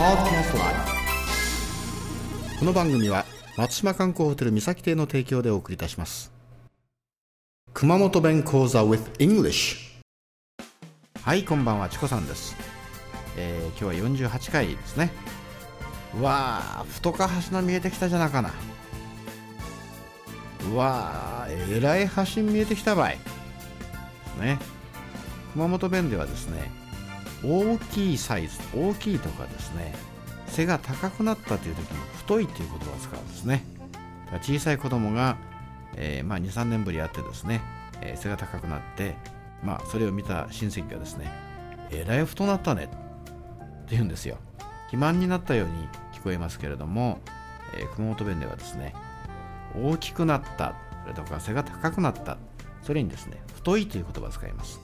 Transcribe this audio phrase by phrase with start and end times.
[0.00, 0.04] こ
[2.64, 3.26] の番組は
[3.58, 6.32] 松島観光ホテル三崎邸の提供でお送りいたします。
[7.74, 9.76] 熊本弁講座 with English
[11.22, 12.56] はいこんばんはチコさんです、
[13.36, 15.12] えー今日は48回ですね。
[16.18, 18.54] わあ太か橋の見えてきたじゃなかな。
[20.74, 23.18] わあえらい橋見えてきたばい。
[24.40, 24.58] ね。
[25.52, 26.79] 熊本弁ではですね
[27.44, 29.94] 大きいサイズ大きいとかですね
[30.46, 33.64] 背が高くなったという時も太いという言葉を使うんですね。
[34.42, 35.36] 小さい子供が、
[35.96, 37.60] えーまあ、23年ぶり会ってですね、
[38.00, 39.16] えー背が高くなって、
[39.64, 41.32] まあ、それを見た親戚がですね
[41.90, 42.94] えらい太なったねって
[43.90, 44.38] 言うんですよ。
[44.86, 47.20] 肥満になったように聞こえますけれども、
[47.76, 48.94] えー熊本弁ではですね
[49.80, 52.38] 大きくなったそれとか背が高くなった
[52.82, 54.80] それにですね太いという言葉を使います。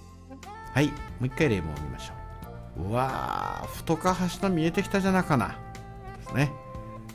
[0.73, 2.26] はいもう一回例文を見ましょう。
[2.79, 5.49] うわー太か橋の見えてきたじゃなかな。
[5.49, 5.55] で
[6.29, 6.53] すね。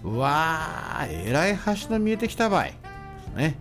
[0.03, 2.71] うわーえらい橋の見えてきたばい。
[2.71, 2.77] で
[3.23, 3.57] すね。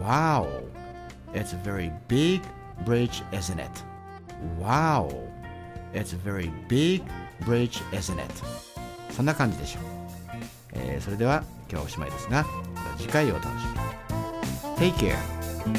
[0.00, 0.46] Wow.
[1.32, 2.42] It's a very big
[2.84, 3.70] bridge isn't it?
[4.60, 5.08] Wow.
[5.92, 7.02] It's a very big
[7.44, 8.34] bridge isn't it?
[9.10, 9.82] そんな感じでしょう、
[10.74, 12.44] えーそれでは今日はおしまいですが
[12.98, 13.66] 次回をお楽し
[14.78, 14.92] みに。
[14.92, 15.16] Take care.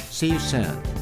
[0.10, 1.01] See you soon.